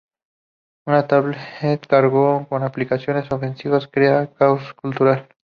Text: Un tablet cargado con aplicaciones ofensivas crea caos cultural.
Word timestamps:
Un 0.87 1.07
tablet 1.07 1.85
cargado 1.85 2.47
con 2.49 2.63
aplicaciones 2.63 3.31
ofensivas 3.31 3.87
crea 3.87 4.33
caos 4.33 4.73
cultural. 4.73 5.29